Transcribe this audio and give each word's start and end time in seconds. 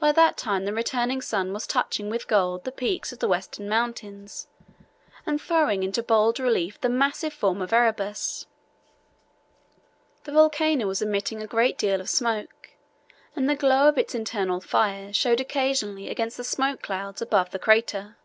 By 0.00 0.10
that 0.10 0.36
time 0.36 0.64
the 0.64 0.72
returning 0.72 1.20
sun 1.20 1.52
was 1.52 1.64
touching 1.68 2.10
with 2.10 2.26
gold 2.26 2.64
the 2.64 2.72
peaks 2.72 3.12
of 3.12 3.20
the 3.20 3.28
Western 3.28 3.68
Mountains 3.68 4.48
and 5.24 5.40
throwing 5.40 5.84
into 5.84 6.02
bold 6.02 6.40
relief 6.40 6.80
the 6.80 6.88
massive 6.88 7.32
form 7.32 7.62
of 7.62 7.72
Erebus. 7.72 8.48
The 10.24 10.32
volcano 10.32 10.88
was 10.88 11.02
emitting 11.02 11.40
a 11.40 11.46
great 11.46 11.78
deal 11.78 12.00
of 12.00 12.10
smoke, 12.10 12.70
and 13.36 13.48
the 13.48 13.54
glow 13.54 13.86
of 13.88 13.96
its 13.96 14.12
internal 14.12 14.60
fires 14.60 15.14
showed 15.16 15.38
occasionally 15.40 16.08
against 16.08 16.36
the 16.36 16.42
smoke 16.42 16.82
clouds 16.82 17.22
above 17.22 17.50
the 17.52 17.60
crater. 17.60 18.16